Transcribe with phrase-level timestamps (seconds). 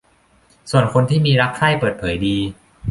[0.69, 2.37] ส่วนที่มีคนรักใคร่เปิดเผยดี